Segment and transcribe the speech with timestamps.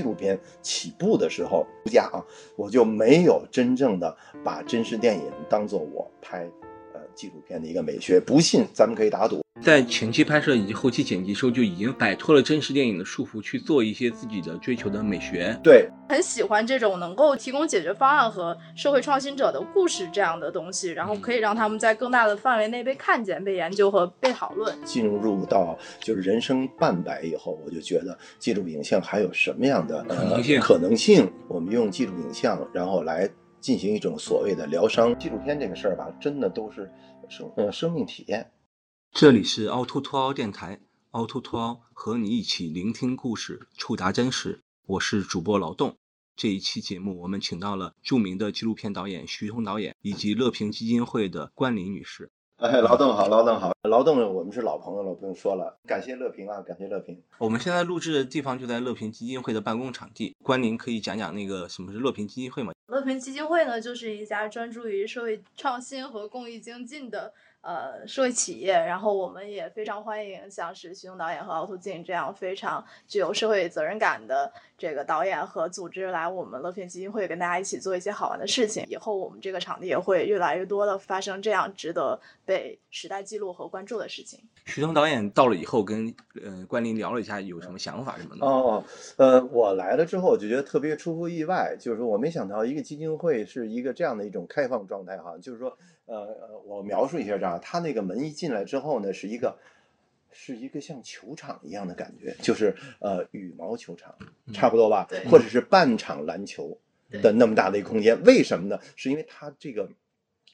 [0.00, 2.24] 纪录片起步的时候，家啊，
[2.56, 6.48] 我就没有真正的把真实电影当做我拍。
[7.14, 8.20] 纪录片的一个美学。
[8.20, 9.40] 不信，咱们可以打赌。
[9.60, 15.54] 在前期拍摄以及后期剪辑时候，就已经摆脱了真实电影的束缚，去做一些自己的追求的美学。
[15.62, 24.74] 对，很喜欢这种能够提供解决方案和社会创新者的故事这样的东西，然后可以让他们在更大的范围内被看见、被研究和被讨论。
[24.82, 30.60] 进入到就是人生半百以后，我就觉得记录影像还有什么样的可能性？
[30.60, 33.28] 可能性，我们用记录影像，然后来
[33.60, 35.16] 进行一种所谓的疗伤。
[35.18, 36.90] 纪录片这个事儿吧，真的都是
[37.28, 38.50] 生呃生命体验。
[39.12, 44.62] 这里是凹凸凸凹电台，凹凸凸凹和你一起聆听故事，触达真实。
[44.86, 45.96] 我是主播劳动。
[46.36, 52.30] 这一期节目，我们请到了著名的纪录片导演徐彤导演，以及乐平基金会的关林女士。
[52.56, 55.78] 哎，劳动好，劳动好，劳动我们是老朋友了，不用说了。
[55.86, 57.22] 感谢乐平啊，感谢乐平。
[57.38, 60.34] 我们现在录制的地方就在乐平基金会的办公场地。
[60.42, 62.72] 关林可以讲讲那个什么是乐平基金会吗？
[62.90, 67.32] 乐平基金会呢，就是一家专注于社会创新和公益精进的。
[67.62, 78.82] 呃，社会企业，然后我们也非常欢迎像是徐东导演和凹凸镜这样非常具有社会责任感的这个导演和组织来我们乐片基金会跟大家一起做一些好玩的事情。
[78.88, 84.40] 以后我们这个场地也会越来越多的发生这样值得被时代记录和关注的事情。
[84.64, 88.46] 徐东导演到了以后跟呃关林聊了一下，有什么想法什么的？
[88.46, 88.82] 哦，
[89.18, 95.76] 呃，我来了之后我就觉得特别出乎意外，就是说我没想到一个基金会是一个这样的一种开放状态哈，就是说。
[96.10, 96.16] 呃
[96.48, 99.56] 呃，我描述一下这样，他那个门一进来之后呢，是一个，
[100.32, 104.12] 是一个像球场一样的感觉，就是呃羽毛球场，
[104.52, 106.76] 差不多吧，或者是半场篮球
[107.22, 108.20] 的那么大的一个空间。
[108.24, 108.80] 为什么呢？
[108.96, 109.88] 是因为它这个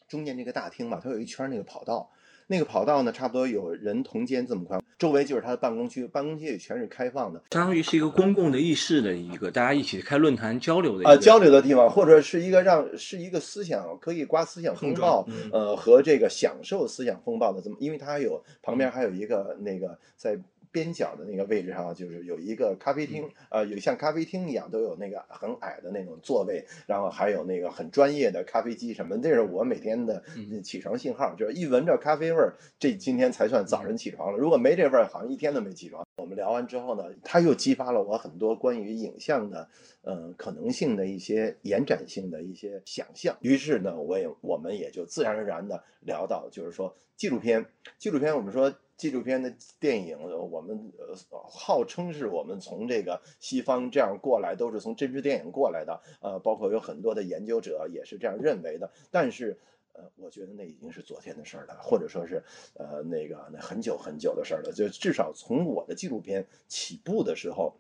[0.07, 2.11] 中间这个大厅嘛，它有一圈那个跑道。
[2.47, 20.39] 那个跑道呢，差不多有人同肩这么宽，周围就是他的办公区，办公区也全是开放的，相当于是一个公共的议事的一个，大家一起开论坛交流的啊交流的地方，或者是一个让是一个思想可以刮思想风暴，呃和这个享受思想风暴的这么，因为它有旁边还有一个那个在。
[20.77, 29.17] 边角的那个位置上，就是有一个咖啡厅，呃，有像咖啡厅一样，都有那个很矮的那种座位，然后还有那个很专业的咖啡机什么。
[29.23, 30.23] 这是我每天的
[30.63, 34.39] 起床信号，就是一闻着咖啡味儿，这今天才算早晨起床了。
[34.39, 36.07] 如果没这味儿，好像一天都没起床。
[36.19, 39.67] 我们聊完之后呢，他又激发了我很多关于影像的，
[40.03, 43.35] 呃，可能性的一些延展性的一些想象。
[43.41, 47.65] 于是呢，我也我们也就自然而然的聊到，就是说纪录片，
[47.99, 48.71] 纪录片，我们说。
[48.97, 50.19] 纪录片的电影，
[50.51, 51.15] 我们呃
[51.49, 58.91] 号称是我们从这个西方这样过来，都是从真实电影过来的，呃，包括有很多的研究者也是这样认为的。
[59.11, 59.59] 但是，
[59.93, 62.43] 呃，我觉得那已经是昨天的事儿了，或者说是
[62.75, 64.73] 呃那个那很久很久的事儿了。
[64.73, 67.75] 就至少从我的纪录片起步的时候，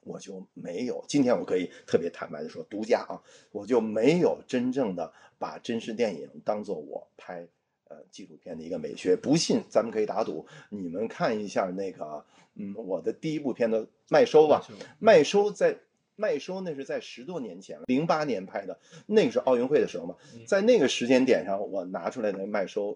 [0.00, 1.04] 我就没有。
[1.06, 3.22] 今天我可以特别坦白的说，独家啊，
[3.52, 7.46] 我就没有真正的把真实电影当做我拍。
[7.92, 10.46] 呃，纪录片的一个美学，不信咱们可以打赌。
[10.70, 14.64] 你们看一下那个，嗯，我的第一部片的《麦收》吧，
[14.98, 15.74] 《麦收》在
[16.16, 20.16] 《麦收》那是在十多年前，零八年拍的，那个是奥运会的时候嘛，
[20.46, 22.92] 在那个时间点上，我拿出来的《麦收》。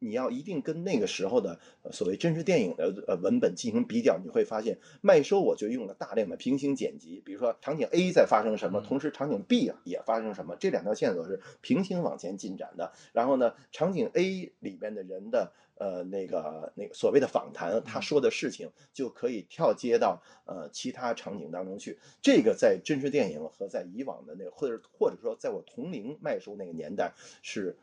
[0.00, 1.58] 你要一定跟那个时候的
[1.90, 12.92] 所谓真实电影的呃文本进行比较，你会发现麦收我就用了大量的平行剪辑，比如说场景 A 在发生什么，同时场景 B 啊也发生什么，这两条线索是平行往前进展的。
[13.12, 21.98] 然后呢，场景 A 里边的人的呃那个那个所谓的访谈，他说的事情就可以跳接到呃其他场景当中去。
[22.22, 27.76] 这个在真实电影和在以往的那个或者或者说在我同龄麦收那个年代是。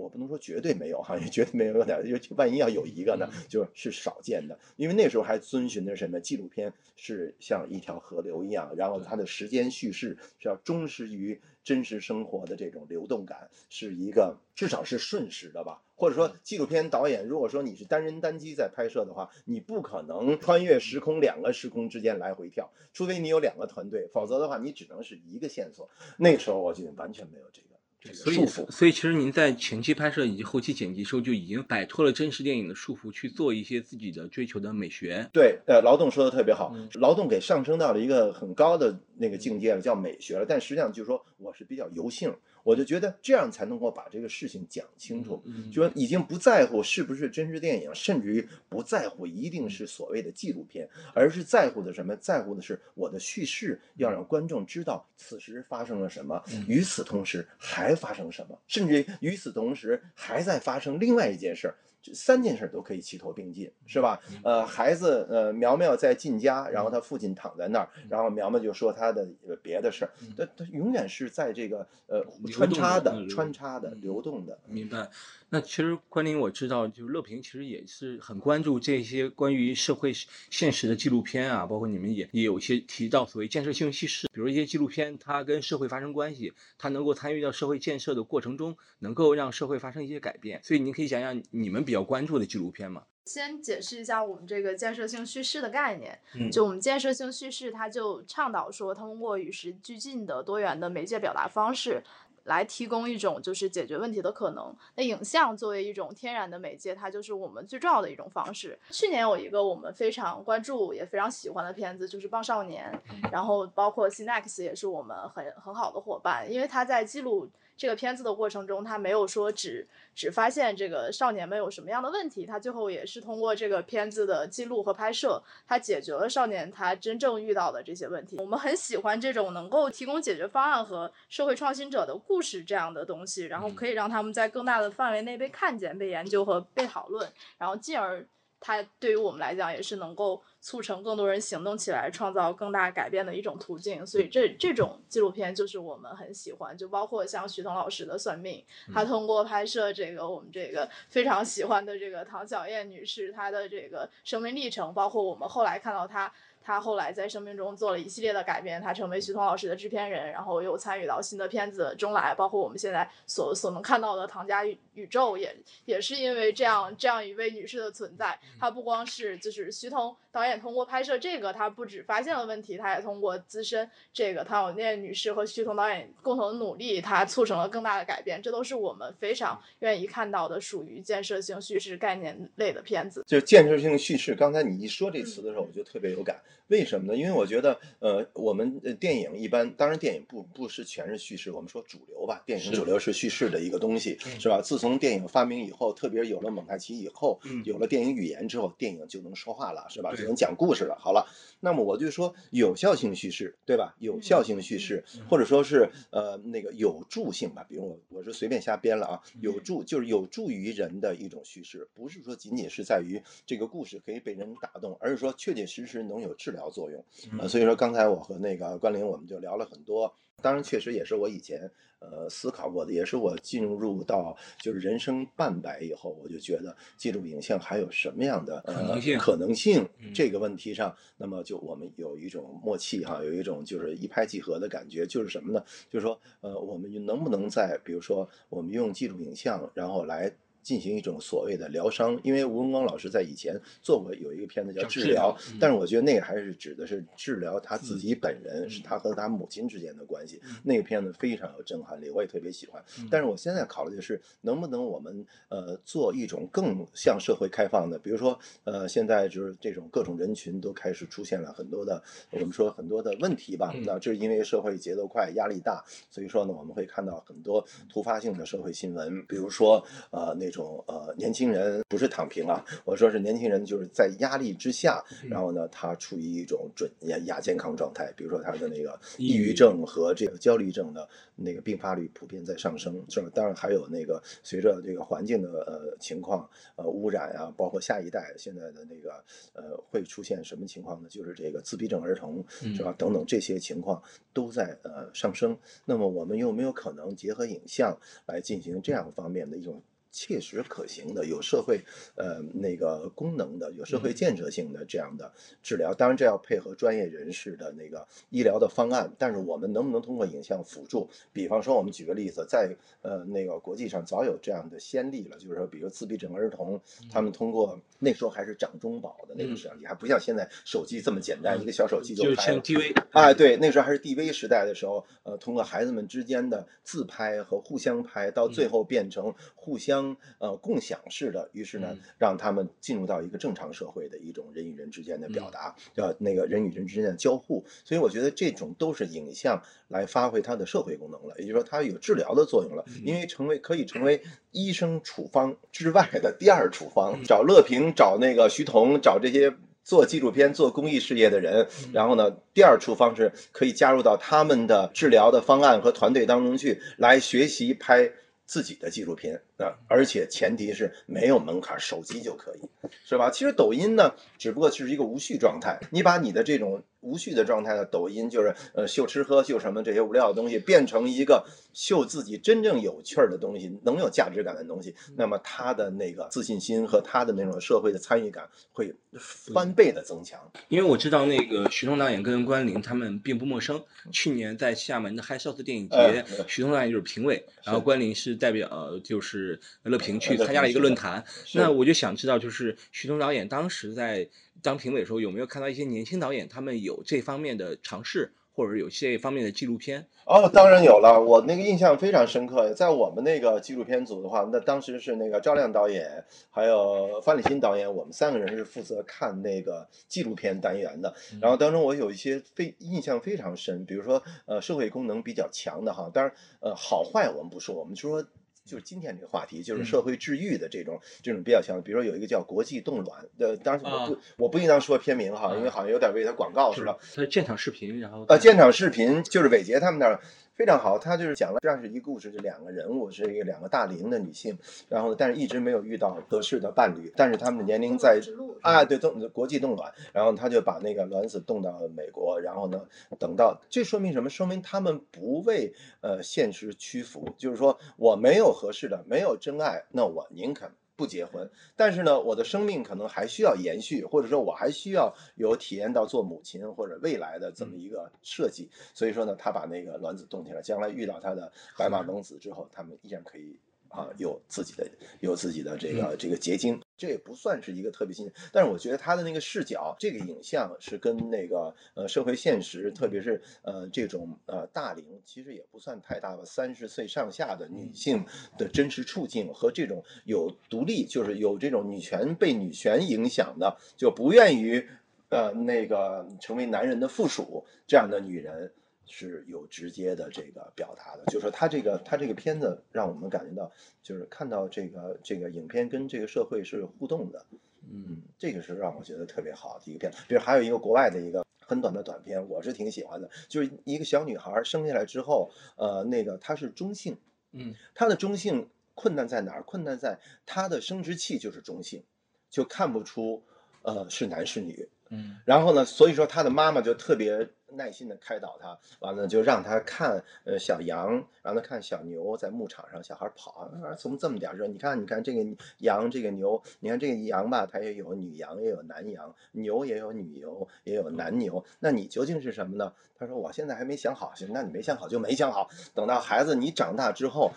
[0.00, 4.58] 我不能说绝对没有哈，也绝对没有有点，就万一要有一个呢，就是少见的。
[4.76, 15.82] 因为那时候还遵循的什么纪录片是像一条河流一样，然后它的时间叙事是要忠实于真实生活的这种流动感，是一个至少是瞬时的吧。
[15.94, 25.90] 或者说纪录片导演，如果说你是单人单机在拍摄的话，你不可能穿越时空两个时空之间来回跳，除非你有两个团队，否则的话你只能是一个线索。
[26.16, 27.69] 那个时候我觉得完全没有这个。
[28.14, 35.28] 所以，所以其实您在前期拍摄以及后期剪辑时候就已经摆脱了真实电影的束缚，去做一些自己的追求的美学。
[35.34, 40.46] 对，呃，劳动说的特别好，劳动给上升到了一个很高的那个境界了，叫美学了。
[40.48, 42.34] 但实际上就是说，我是比较油性。
[42.62, 45.42] 我就觉得这样才能够把这个事情讲清楚，
[45.72, 52.16] 就说已经不在乎是不是真实电影，甚至于不在乎一定是所谓的纪录片，而是在乎的什么？
[52.16, 61.74] 在乎的是我的叙事要让观众知道此时发生了什么，与此同时还发生什么，甚至于与此同时还在发生另外一件事儿。
[62.02, 64.20] 这三件事都可以齐头并进，是吧？
[64.42, 69.28] 呃，孩子，呃，苗苗在进家，然后他父亲躺在那儿，然后苗苗就说他的
[69.62, 74.58] 别的事儿，他他永远是在这个呃穿插的、穿插的、流动的。
[74.66, 75.10] 明白。
[75.52, 80.12] 那其实关林我知道，就是乐平其实也是很关注这些关于社会
[80.48, 90.60] 现实的纪录片啊，包括你们也也有一些提到所谓建设性叙事，比如一些纪录片它跟社会发生关系，它能够参与到社会建设的过程中，能够让社会发生一些改变。
[90.62, 93.02] 所以您可以讲讲你们比较关注的纪录片嘛？
[93.24, 96.16] 先解释一下我们这个建设性叙事的概念。
[96.36, 102.00] 嗯，就我们建设性叙事，它就倡导说，通过与时俱进的多元的媒介表达方式。
[102.44, 104.74] 来提供一种就是解决问题的可能。
[104.96, 108.76] 那影像作为一种天然的媒介，它就是我们最重要的一种方式。
[108.90, 112.90] 去年有一个我们非常关注也非常喜欢的片子，就是《棒少年》，
[113.30, 117.48] 然后包括 Cinex 也是我们很很好的伙伴，因为他在记录。
[117.80, 128.36] 这个片子的过程中，他没有说只只发现这个少年们有什么样的问题，他最后也是通过这个片子的记录和拍摄，他解决了少年他真正遇到的这些问题。
[128.36, 137.26] 我们很喜欢这种能够提供解决方案和社会创新者的故事这样的东西，然后可以让他们在更大的范围内被看见、被研究和被讨论，
[137.56, 138.26] 然后进而。
[138.60, 146.76] 它对于我们来讲也是能够促成更多人行动起来、创造更大改变的一种途径，所以这这种纪录片就是我们很喜欢。
[146.76, 148.62] 就包括像徐彤老师的《算命》，
[148.94, 156.32] 他通过拍摄这个我们这个非常喜欢的这个唐小燕女士她的这个生命历程，包括我们后来看到她。
[156.62, 168.38] 他后来在生命中做了一系列的改变，他成为徐彤老师的制片人，然后又参与到新的片子中来，包括我们现在所所能看到的唐家宇宇宙，也也是因为这样这样一位女士的存在。
[168.58, 178.40] 她不光是就是徐彤导演通过拍摄这个，他不止发现了问题，他也通过资深这个唐小念女士和徐彤导演共同的努力，他促成了更大的改变。
[178.40, 183.24] 这都是我们非常愿意看到的属于建设性叙事概念类的片子。
[183.26, 186.40] 就建设性叙事，刚才你一说这词的时候，我就特别有感。
[186.70, 187.18] 为什么呢？
[187.18, 194.62] 因为我觉得，呃，我们电影一般，当然电影不不是全是叙事，我们说主流吧，电影主流是叙事的一个东西，是吧？
[194.62, 200.14] 自从电影发明以后，特别有了蒙太奇以后，有了电影语言之后，电影就能说话了，是吧？
[200.14, 200.96] 就能讲故事了。
[200.96, 201.26] 好了，
[201.58, 203.96] 那么我就说有效性叙事，对吧？
[203.98, 216.59] 有效性叙事，或者说是呃那个有助性吧，比如我我是随便瞎编了啊，有助就是有助于人的一种叙事，不是说仅仅是在于这个故事可以被人打动，而是说确确实实能有治疗。
[216.60, 217.02] 疗作用，
[217.38, 220.12] 呃，所以说刚才我和那个关林我们就聊了很多，
[220.42, 221.70] 当然确实也是我以前
[222.00, 235.64] 呃思考过的，也是我进入到就是人生半百以后，我就觉得记录影像还有什么样的可能性可能性这个问题上，那么就我们有一种默契哈，有一种就是一拍即合的感觉，就是什么呢？
[235.90, 240.30] 就是说呃，我们能不能在比如说我们用记录影像，然后来。
[240.62, 250.38] 进行一种所谓的疗伤，因为吴文光老师在以前做过有一个片子叫治疗，但是我觉得那个还是指的是治疗他自己本人，是他和他母亲之间的关系。
[250.62, 252.84] 那个片子非常有震撼力，我也特别喜欢。
[253.10, 262.02] 但是我现在考虑的是，能不能我们呃做一种更向社会开放的，比如说呃现在就是这种各种人群都开始出现了很多的
[262.32, 263.74] 我们说很多的问题吧。
[263.86, 270.49] 那这是因为社会节奏快、压力大，所以说呢我们会看到很多突发性的社会新闻，比如说呃那。
[270.50, 283.30] 种呃年轻人不是躺平啊，我说是年轻人就是在压力之下，然后呢他处于一种准亚亚健康状态，比如说他的那个抑郁症和这个焦虑症的那个并发率普遍在上升，是吧？
[283.34, 291.08] 当然还有那个随着这个环境的呃情况呃污染啊，包括下一代现在的那个呃会出现什么情况呢？
[291.10, 292.94] 就是这个自闭症儿童是吧？
[292.98, 294.02] 等等这些情况
[294.32, 295.56] 都在呃上升。
[295.84, 299.82] 那么我们有没有可能结合影像来进行这样方面的一种？
[300.12, 301.80] 切实可行的、有社会
[302.16, 309.12] 呃那个功能的、有社会建设性的这样的治疗，当然这要配合专业人士的那个医疗的方案。
[309.18, 311.08] 但是我们能不能通过影像辅助？
[311.32, 316.80] 比方说，我们举个例子，在呃那个国际上早有这样的先例了，就是说，比如自闭症儿童，
[317.12, 322.56] 他们通过那时候还是掌中宝的那个摄像机，还不像现在手机这么简单，一个小手机就拍。
[322.58, 323.00] DV。
[323.12, 329.99] 哎，对，那时候还是 DV 时代的时候，呃，通过孩子们之间的自拍和互相拍，到最后变成互相。
[330.38, 337.64] 呃，共享式的，于是呢，让他们进入到一个正常社会的一种人与人之间的表达，叫那个人与人之间的交互。
[337.84, 347.22] 所以我觉得这种都是影像来发挥它的社会功能了，也就是说它有治疗的作用了，因为成为可以成为医生处方之外的第二处方。
[347.24, 349.54] 找乐平，找那个徐彤，找这些
[349.84, 358.12] 做纪录片、做公益事业的人，然后呢，第二处方是可以加入到他们的治疗的方案和团队当中去，来学习拍。
[358.50, 362.60] 自己的纪录片，啊，而且前提是没有门槛，手机就可以，
[363.04, 363.30] 是吧？
[363.30, 366.82] 其实抖音呢，只不过是一个无序状态，你把你的这种。
[367.02, 380.38] 无序的状态的抖音就是呃秀吃喝秀什么这些无聊的东西，变成一个秀自己真正有趣儿的东西，能有价值感的东西，那么他的那个自信心和他的那种社会的参与感会翻倍的增强。
[380.68, 389.49] 因为我知道那个徐东导演跟关凌他们并不陌生，去年在厦门的 High Shots 电影节，徐东导演就是评委，然后关凌是代表就是
[389.84, 391.24] 乐平去参加了一个论坛。
[391.54, 394.28] 那我就想知道，就是徐东导演当时在。
[394.62, 400.06] 当评委的时候，有没有看到一些年轻导演他们有这方面的尝试，或者是有这方面的纪录片？
[400.26, 402.74] 哦，当然有了，我那个印象非常深刻。
[402.74, 411.14] 在我们那个纪录片组的话，那当时是那个赵亮导演，还有范立新导演，我们三个人是负责看那个纪录片单元的。
[411.40, 418.22] 然后当中我有一些非印象非常深，比如说呃社会功能比较强的哈，当然呃好坏我们不说，我们就说。
[418.70, 421.82] 就是今天这个话题，就是社会治愈的这种这种比较强。
[421.82, 426.96] 比如说有一个叫“国际冻卵”的，当然我不我不应当说片名哈，因为好像有点为他广告似的。
[427.16, 430.20] 他现场视频，然后呃，现场视频就是伟杰他们那儿。
[430.60, 434.58] 非常好，他就是讲了这样是一个故事，就两个人物是一个两个大龄的女性，
[434.90, 438.20] 然后但是一直没有遇到合适的伴侣，但是他们的年龄在
[438.60, 442.86] 啊对冻国际冻卵，然后他就把那个卵子冻到美国，然后呢
[443.18, 444.28] 等到这说明什么？
[444.28, 450.70] 说明他们不为呃现实屈服，就是说我没有合适的，没有真爱，那我宁肯。
[451.00, 458.68] 不结婚，但是呢，我的生命可能还需要延续，或者说我还需要有体验到做母亲或者未来的这么一个设计。
[458.92, 463.58] 所以说呢，他把那个卵子冻起来，将来遇到他的白马王子之后，他们依然可以。
[463.92, 464.88] 啊，有自己的
[465.18, 478.22] 有自己的这个这个结晶，这也不算是一个特别新，但是我觉得他的那个视角，这个影像是跟那个呃社会现实，特别是呃这种呃大龄，其实也不算太大吧，三十岁上下的女性
[478.58, 484.84] 的真实处境和这种有独立，就是有这种女权被女权影响的，就不愿意
[485.30, 488.70] 呃那个成为男人的附属这样的女人。
[489.10, 493.70] 是有直接的这个表达的，就是说他这个他这个片子让我们感觉到，
[494.02, 497.44] 就是看到这个这个影片跟这个社会是互动的，
[497.90, 500.18] 嗯，这个是让我觉得特别好的一个片子。
[500.28, 507.18] 比如还有一个国外的一个很短的短片，我是挺喜欢的，就是一个小女孩生下来之后，呃，那个她是中性，
[507.52, 509.62] 嗯，她的中性困难在哪儿？
[509.62, 512.04] 困难在她的生殖器就是中性，
[512.48, 513.42] 就看不出
[513.82, 517.48] 呃是男是女，嗯，然后呢，所以说他的妈妈就特别。
[517.72, 532.92] 耐心的开导他，完了就让他看呃小羊，让他看小牛在牧场上，小孩跑，从这么点说，你看你看这个羊这个牛，你看这个羊吧，它也有女羊也有男羊，牛也有女牛也有男牛，那你究竟是什么呢？
[533.16, 537.52] 他说我现在还没想好，行，那你没想好就没想好，等到孩子你长大之后。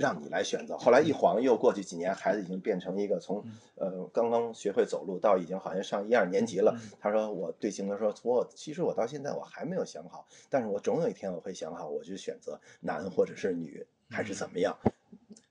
[0.00, 0.78] 让你来选择。
[0.78, 3.44] 后来一晃又过去几年，孩子已经变成一个从
[3.76, 6.74] 呃刚刚学会走路到已经好像上一二年级了。
[6.98, 14.76] 他说：“我对星哥说，我其实我到现在我还没有想好，但是我总有一天我会想好，我就选择男或者是女还是怎么样。”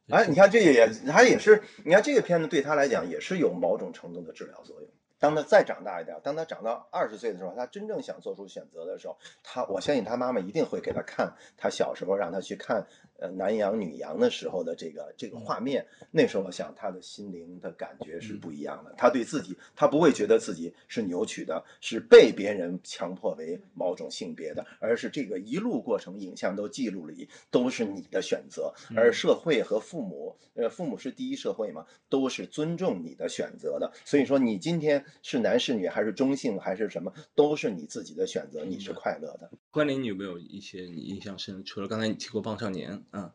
[0.09, 4.89] 哎，你看这个也他也是，你看这个片子对他来讲也是有某种程度的治疗作用。
[5.19, 12.87] 当他再长大一点，当他长到二十岁的时候，他真正想做出选择的时候，他我相信他妈妈一定会给他看他小时候让他去看。
[13.21, 18.93] 呃，男羊女羊的时候的这个这个画面，那时候我想他的心灵的感觉是不一样的。
[18.97, 28.73] 他对自己，他不会觉得自己是扭曲的，是被别人强迫为某种性别的，而是这个一路过程影像都记录里都是你的选择。
[28.95, 33.91] 而社会和父母，呃，父母是第一社会嘛，都是尊重你的选择的。
[34.05, 39.49] 所以说，你今天是男是女，还是中性，还是什么，都是你自己的选择，你是快乐的。
[39.71, 41.63] 关林，你有没有一些你印象深？
[41.63, 42.91] 除了刚才你提过《棒少年》。
[43.13, 43.31] 嗯，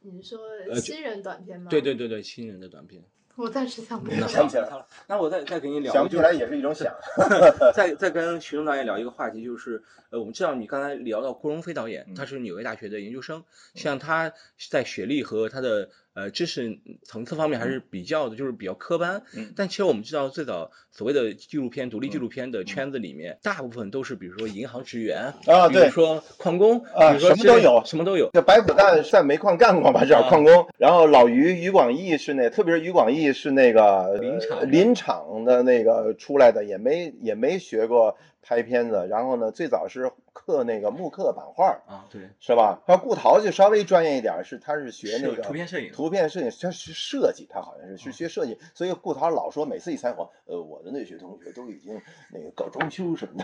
[0.00, 0.38] 你说
[0.76, 1.70] 新人短片吗？
[1.70, 3.02] 对对对对，新人的短片。
[3.34, 4.28] 我暂时想不起来。
[4.28, 4.86] 想不起来了。
[5.06, 5.90] 那我再再给你聊。
[5.90, 6.94] 想不起来也是一种想。
[7.74, 13.42] 再再跟徐东导演聊一个话题，就是呃，我们知道你刚才聊到郭荣飞导演，他是纽约大学的研究生，
[13.74, 14.34] 像他
[14.70, 15.88] 在学历和他的。
[16.14, 19.22] 呃，知识层次方面还是比较的，就是比较科班。
[19.36, 19.52] 嗯。
[19.56, 28.30] 但其实我们知道，最早所谓的纪录片、独立纪录片的圈子里面，大部分都是比如说银行职员啊，比如说矿工啊，什么都有，什么都有。
[28.32, 30.04] 这白虎蛋在煤矿干过吧？
[30.04, 30.68] 这矿工。
[30.78, 38.16] 然后老于于广义是那，特别是于广义是那个林场林场的那个出来的，也没也没学过。
[38.44, 42.80] 拍片子，然后呢，最早是刻那个木刻版画啊，对，是吧？
[42.86, 52.00] 然后顾陶就稍微专业一点，是他是学那个图片摄影，图片摄影，他是设计，他好像是是学设计，所以顾陶老说每次一采访，呃，我的那些同学都已经
[52.32, 53.42] 那个搞装修什么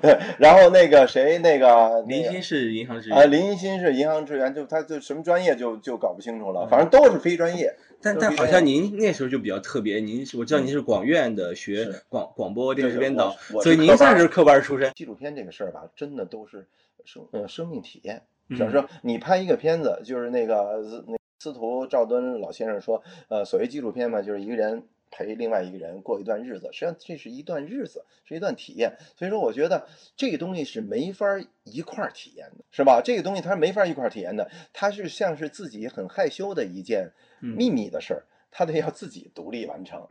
[0.00, 7.74] 的， 然后那个谁那个林欣是银行职员啊，林鑫是银行职员，就他就什么专业就就搞不清楚了，反正都是非专业。
[8.04, 14.92] 但但好像您那时候就比较特别，您是我知道您是广院的，学广广播电视编导，所以您算是科班出身。
[14.94, 16.68] 纪录片这个事儿吧，真的都是
[17.06, 18.22] 生呃生命体验。
[18.50, 28.98] 就是说，你拍一个片子，就是那个那司徒赵敦老先生说，呃，所谓纪录片嘛，就是一个人陪另外一个人过一段日子，实际上这是一段日子，是一段体验。
[29.16, 31.26] 所以说，我觉得这个东西是没法
[31.64, 33.00] 一块儿体验的，是吧？
[33.02, 37.12] 这个东西它是没法一块儿体验的，它是像是自己很害羞的一件。
[37.44, 40.06] 秘密的事儿，他得要自己独立完成。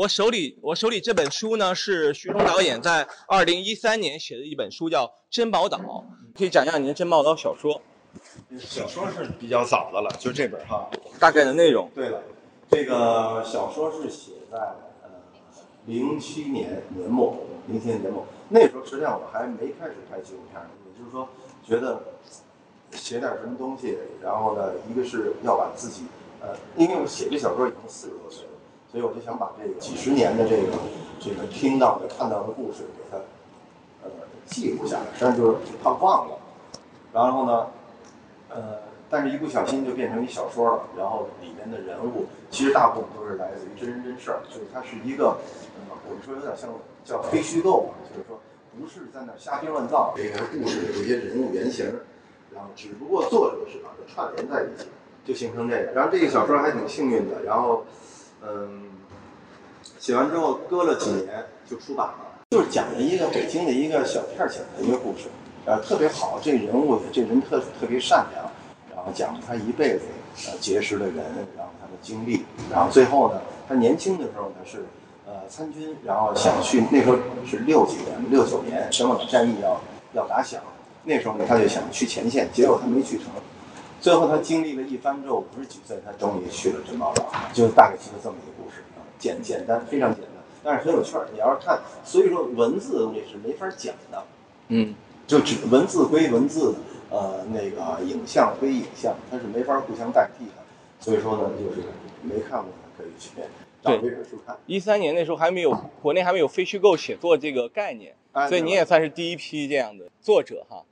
[0.00, 5.76] 我手里我手里这本书呢，是徐峥导演在二零一三年写的一本书，叫《珍宝岛》，
[6.34, 7.82] 可以讲一下您的珍宝岛小说。
[8.58, 10.88] 小说是比较早的了，就这本哈。
[11.18, 11.90] 大概的内容。
[11.94, 12.22] 对了，
[12.70, 14.56] 这个小说是写在
[15.02, 15.10] 呃
[15.84, 21.28] 零七年年末，零七年年末那时候，实际上我还没开始拍纪录片，也就是说，
[21.62, 22.02] 觉得
[22.92, 26.04] 写点什么东西，然后呢，一个是要把自己
[26.40, 28.49] 呃，因为我写这小说已经四十多岁了。
[28.90, 30.72] 所以我就想把这个几十年的这个
[31.20, 33.18] 这个听到的、看到的故事给它
[34.02, 34.10] 呃
[34.46, 36.36] 记录下来，实际上就是怕忘了。
[37.12, 37.66] 然后呢，
[38.48, 40.82] 呃，但是一不小心就变成一小说了。
[40.98, 45.38] 然后里面的人物其实大部分都是来自于真人真事儿，就是它是一个
[45.88, 46.70] 呃，我们说有点像
[47.04, 48.40] 叫非虚构嘛，就是说
[48.76, 51.86] 不是在那瞎编乱造这个故事的这些人物原型，
[52.52, 54.88] 然后只不过作者是把它串联在一起，
[55.24, 55.92] 就形成这个。
[55.92, 57.84] 然后这个小说还挺幸运的，然后。
[58.42, 58.84] 嗯，
[59.98, 65.28] 写完之后搁了几年就出版了，就是讲了一个北京的一个小片儿型的一个故事，
[65.66, 68.50] 呃，特别好，这人物这人特特别善良，
[68.96, 70.02] 然后讲了他一辈子
[70.46, 71.16] 呃结识的人，
[71.56, 74.86] 然后他的经历，然后最后呢，他年轻的时候呢是
[75.26, 79.80] 呃参军，然后想去那时候是六几年六九年省委战役要
[80.14, 80.62] 要打响，
[81.04, 83.26] 那时候呢他就想去前线，结果他没去成。
[84.00, 90.32] 最后他经历了一番之后，五十几岁，他终于去了珍宝岛，就大概是这么一个故事啊，简简单，非常简单，
[90.64, 91.28] 但是很有趣儿。
[91.32, 94.24] 你要是看，所以说文字的东西是没法讲的，
[94.68, 94.94] 嗯，
[95.26, 96.74] 就只文字归文字，
[97.10, 100.52] 呃，那个影像归影像，它是没法互相代替的。
[100.98, 101.88] 所以说呢，就是
[102.22, 103.30] 没看过的可以去
[103.82, 104.56] 找这本书看。
[104.66, 108.14] 一三年那时候还没有国内还没有非虚构写作这个概念，
[108.48, 110.84] 所以你也算是第一批这样的作者哈。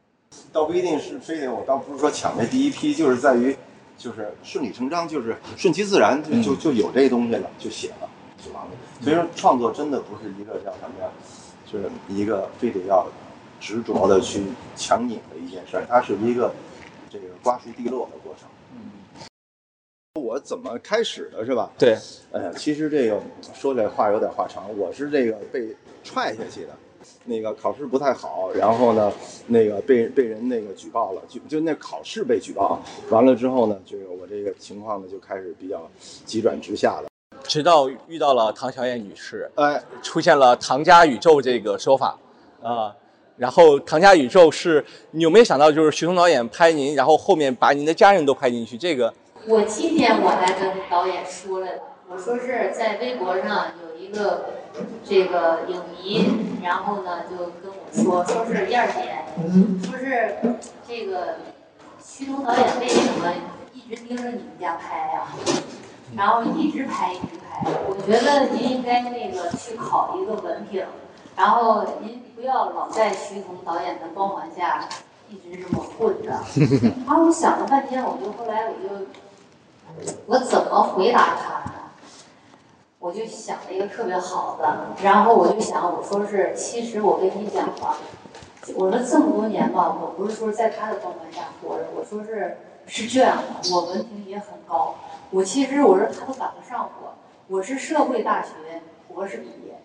[0.53, 3.57] 倒不一定是非得我倒不是说抢这第一批，就是在于，
[3.97, 8.09] 就是顺理成章，就是顺其自然，就就就有这东西了，就写了，
[8.45, 8.71] 就完了。
[9.01, 11.11] 所以说创作真的不是一个叫什么呀，
[11.71, 13.07] 就是一个非得要
[13.61, 14.43] 执着的去
[14.75, 16.53] 强拧的一件事儿，它是一个
[17.11, 18.49] 这个瓜熟蒂落的过程。
[18.73, 21.71] 嗯，我怎么开始的是吧？
[21.79, 21.97] 对，
[22.33, 23.21] 呃，其实这个
[23.55, 26.77] 说来话有点话长，我是这个被踹下去的。
[27.25, 29.13] 那个考试不太好，然后呢，
[29.49, 35.89] 那个被被人那个举报了，就就那考试被举报，完了之后呢，就是我这个情况呢就开始比较
[36.25, 37.09] 急转直下了，
[37.43, 42.19] 直到遇到了唐小燕女士，哎，出现了唐家宇宙这个说法，
[42.63, 42.95] 啊，
[43.37, 49.13] 然后唐家宇宙是你有没有想到，就是徐峥导演拍您，然后后面把您的家人都拍进去，这个
[49.47, 51.69] 我今天我还跟导演说了，
[52.11, 54.47] 我说是在微博上有一个
[55.05, 59.25] 这个影迷，然后呢就跟我说，说是燕儿姐，
[59.87, 60.37] 说是
[60.87, 61.37] 这个
[62.03, 63.33] 徐东导演为什么
[63.73, 65.23] 一直盯着你们家拍呀？
[66.17, 70.85] 然后一直拍一直拍，我觉得您应该那个去考一个文凭，
[71.37, 74.89] 然后您不要老在徐彤导演的光环下
[75.29, 76.31] 一直这么混着。
[77.07, 79.07] 然后我想了半天，我就后来我就
[80.27, 81.78] 我怎么回答他呢？
[83.01, 87.97] 我就想了一个特别好的，然后我就想我说是，其实我跟你讲吧，
[88.75, 94.97] 我说这么多年吧，我不是说在他的光环下活着，我说是是这样的，我文凭也很高。
[95.31, 97.15] 我其实我说他都赶不上我，
[97.49, 99.79] 我是社会大学博士毕业。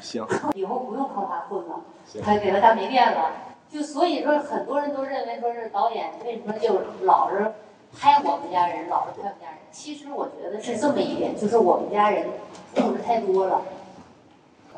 [0.00, 0.24] 行。
[0.54, 1.80] 以后不用靠他混了，
[2.24, 3.32] 他给他干没电了。
[3.68, 7.54] 就所以说，很多人都认为说是导演为什么就老是
[7.98, 9.58] 拍我们家人，老是拍我们家人。
[9.70, 12.28] 其实我觉得是这么一点，就是我们家人
[12.74, 13.62] 故事太多了，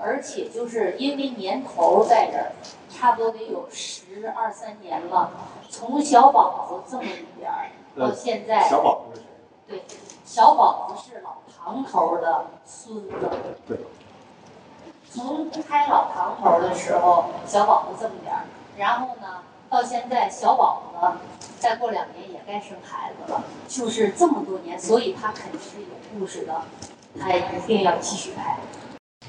[0.00, 2.52] 而且就是因为年头在这儿，
[2.90, 5.30] 差不多得有十二三年了，
[5.68, 7.70] 从小宝子这么一点儿。
[7.96, 9.28] 到现在，小宝子是谁？
[9.68, 9.82] 对，
[10.24, 13.30] 小宝子是老唐头的孙子。
[13.66, 13.78] 对。
[15.10, 18.42] 从拍老唐头的时候，小宝子这么点儿，
[18.76, 19.42] 然后呢，
[19.74, 26.62] 到现在小宝子再过两年也该生孩子了，就是这么多年，所以他肯定是有故事的，
[27.18, 28.56] 他一定要继续拍。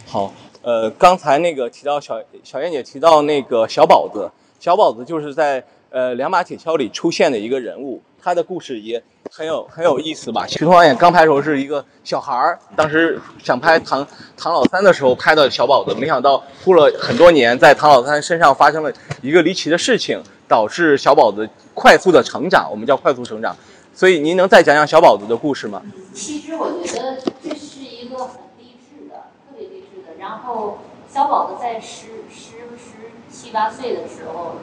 [0.06, 0.32] 好，
[0.62, 4.30] 呃，刚才那个提到小小燕姐提到那个小宝子，
[4.60, 8.00] 小宝子就是在呃两把铁锹里出现的一个人物。
[8.26, 10.48] 他的故事也很有很有意思吧？
[10.48, 23.56] 徐彤导演刚拍的时候是一个小孩儿，当时想拍唐唐老三的时候拍的小宝子，没想到过了很多年，在唐老三身上发生了一个离奇的事情，导致小宝子快速的成长，我们叫快速成长。
[23.94, 25.84] 所以您能再讲讲小宝子的故事吗？
[26.12, 30.18] 其实我觉得这是一个很励志的，特别励志的。
[30.18, 34.56] 然后小宝子在十十十七八岁的时候，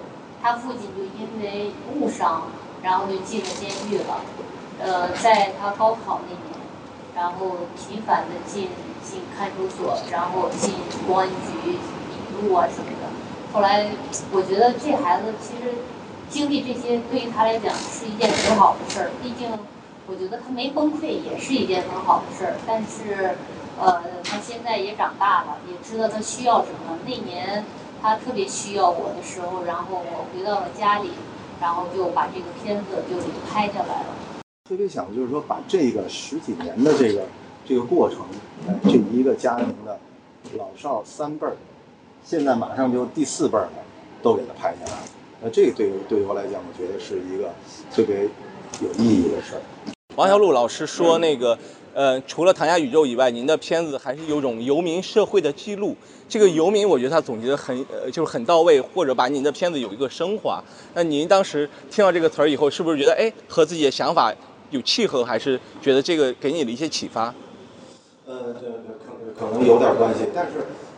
[0.43, 2.51] 他父亲就因为误伤。
[2.83, 4.21] 然后就进了监狱了，
[4.81, 6.67] 呃，在他高考那年，
[7.15, 8.69] 然后频繁的进
[9.05, 10.75] 进看守所，然后进
[11.07, 11.79] 公安局笔
[12.49, 13.09] 录啊什么的。
[13.53, 13.87] 后来
[14.33, 15.75] 我觉得这孩子其实
[16.29, 19.49] 经历这些对于他来讲是一件很好的事儿，毕竟
[20.09, 22.55] 我觉得他没崩溃也是一件很好的事儿。
[22.67, 23.37] 但是，
[23.79, 26.99] 呃，他现在也长大了，也知道他需要什么。
[27.07, 27.65] 那年
[28.03, 31.13] 他特别需要我的时候，然后我回到了家里。
[31.63, 34.07] 然后就把这个片子就给拍下来了。
[34.69, 37.23] 特别想就是说，把这个十几年的这个
[37.65, 38.19] 这个过程，
[38.83, 39.97] 这一个家庭的
[40.59, 41.55] 老少三辈儿，
[42.25, 43.85] 现在马上就第四辈儿了，
[44.21, 44.99] 都给他拍下来。
[45.41, 47.51] 那这对于对于我来讲，我觉得是一个
[47.93, 48.29] 特别
[48.81, 49.92] 有意义的事儿。
[50.17, 51.59] 王小璐老师说那个。
[51.95, 55.95] 呃，除了唐家宇宙以外，您的片子还是有种游民社会的记录。
[56.27, 60.65] 这个游民，我觉得他总结的很，呃，就是很到位，或者把您的片子有一个升华。
[60.95, 64.33] 那您当时听到这个词儿以后，是不是觉得，哎，和自己的想法
[64.71, 67.35] 有契合，还是觉得这个给你了一些启发？
[68.25, 68.97] 呃，对对
[69.37, 70.53] 可可能有点关系，但是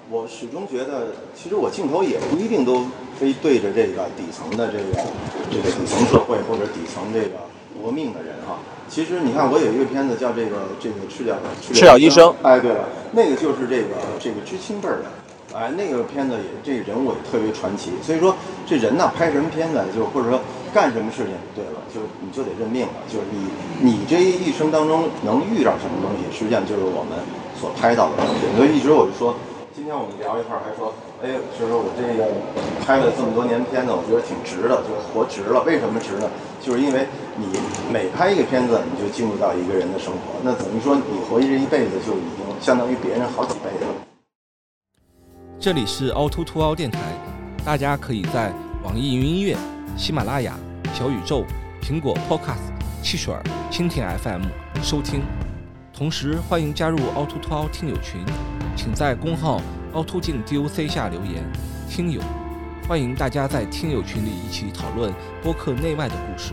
[0.08, 2.86] 我始终觉得，其实我镜头也不一定都
[3.18, 5.02] 非对着这个底层的这个
[5.50, 7.34] 这个底层社会或者底层这个
[7.82, 8.60] 搏命的人哈。
[8.88, 11.34] 其实你看，我有一个片子叫这个这个赤脚
[11.72, 12.32] 赤脚医生。
[12.42, 17.92] 哎，对了，那个就是这个这个知青辈儿的，哎，那个片子也这个人物也特别传奇。
[18.02, 20.38] 所以说这人呢，拍什么片子就或者说
[20.72, 22.92] 干什么事情，对了，就你就得认命了。
[23.08, 27.18] 就是你你这一生当中能遇到什么东西，实际上就是我们
[27.58, 28.56] 所拍到的东西。
[28.56, 29.34] 所以一直我就说，
[29.74, 30.94] 今天我们聊一块儿还说。
[31.20, 32.30] 哎，就是我这个
[32.86, 35.64] 拍了这么多年片子，我觉得挺值的，就活值了。
[35.64, 36.30] 为什么值呢？
[36.62, 37.46] 就是因为你
[37.92, 43.86] 每拍一个片子，你就进入到一个人的生活，那等于说你活这一辈子就已经相当于别人好几倍了。
[45.58, 47.00] 这里是凹凸凸凹电台，
[47.64, 48.52] 大家可以在
[48.84, 49.56] 网易云音乐、
[49.96, 50.54] 喜马拉雅、
[50.94, 51.42] 小宇宙、
[51.82, 52.70] 苹果 Podcast、
[53.02, 53.34] 汽水、
[53.72, 54.42] 蜻蜓 FM
[54.84, 55.22] 收听，
[55.92, 58.20] 同时欢迎加入凹凸凸凹听友群，
[58.76, 59.60] 请在公号。
[59.94, 61.44] 凹凸镜 DOC 下留言，
[61.88, 62.20] 听友，
[62.88, 66.52] 欢迎大家在听友群里一起讨论播客内外的故事。